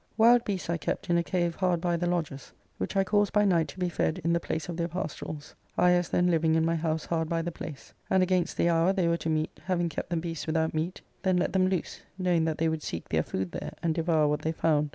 Wild 0.17 0.43
beasts 0.43 0.67
I 0.67 0.77
kept 0.77 1.11
in 1.11 1.17
a 1.19 1.21
cave 1.23 1.53
hard 1.57 1.79
by 1.79 1.95
the 1.95 2.07
lodges, 2.07 2.53
which 2.79 2.95
I 2.95 3.03
caused 3.03 3.31
by 3.33 3.45
night 3.45 3.67
to 3.67 3.79
be 3.79 3.87
fed 3.87 4.19
in 4.23 4.33
the 4.33 4.39
place 4.39 4.67
of 4.67 4.75
their 4.77 4.87
pastorals, 4.87 5.53
I 5.77 5.91
as 5.91 6.09
then 6.09 6.25
living 6.31 6.55
in 6.55 6.65
my 6.65 6.75
house 6.75 7.05
hard 7.05 7.29
by 7.29 7.43
the 7.43 7.51
place; 7.51 7.93
and 8.09 8.23
against 8.23 8.57
the 8.57 8.67
hour 8.67 8.93
they 8.93 9.07
were 9.07 9.17
to 9.17 9.29
meet, 9.29 9.51
having 9.65 9.89
kept 9.89 10.09
the 10.09 10.17
beasts 10.17 10.47
without 10.47 10.73
meat, 10.73 11.01
then 11.21 11.37
let 11.37 11.53
them 11.53 11.67
loose, 11.69 12.01
knowing 12.17 12.45
that 12.45 12.57
they 12.57 12.67
would 12.67 12.81
seek 12.81 13.09
their 13.09 13.21
food 13.21 13.51
there, 13.51 13.73
and 13.83 13.93
devour 13.93 14.27
what 14.27 14.41
they 14.41 14.51
found. 14.51 14.89